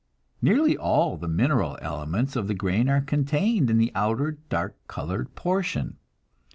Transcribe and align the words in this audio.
Nearly 0.41 0.75
all 0.75 1.15
the 1.15 1.27
mineral 1.27 1.77
elements 1.79 2.35
of 2.35 2.47
the 2.47 2.55
grain 2.55 2.89
are 2.89 3.01
contained 3.01 3.69
in 3.69 3.77
the 3.77 3.91
outer, 3.93 4.31
dark 4.49 4.75
colored 4.87 5.35
portion. 5.35 5.97